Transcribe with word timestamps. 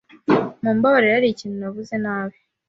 Mumbabarire, 0.61 1.13
hari 1.17 1.27
ikintu 1.29 1.55
navuze 1.61 1.95
nabi? 2.03 2.37